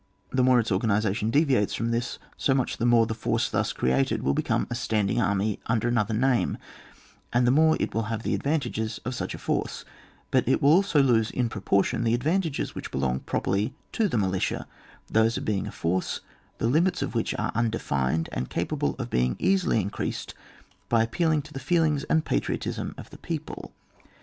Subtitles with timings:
[0.31, 4.23] The more its organisation deviates from this, so much the more the force thus created
[4.23, 6.57] will become a stand ing army under another name,
[7.31, 9.85] and the more it will have the advantages of such a force;
[10.31, 14.65] but it will also lose in proportion the advantages which belong properly to the militia,
[15.07, 16.21] those of being a force,
[16.57, 20.33] the limits of which are undefined, and cap able of being easily increased
[20.89, 23.71] by appeal ing to the feelings and patriotism of the people.